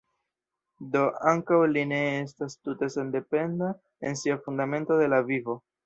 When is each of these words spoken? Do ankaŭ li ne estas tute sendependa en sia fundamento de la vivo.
Do 0.95 1.03
ankaŭ 1.33 1.59
li 1.75 1.83
ne 1.91 2.01
estas 2.23 2.57
tute 2.65 2.91
sendependa 2.97 3.71
en 4.09 4.21
sia 4.25 4.43
fundamento 4.49 5.03
de 5.05 5.17
la 5.17 5.27
vivo. 5.33 5.63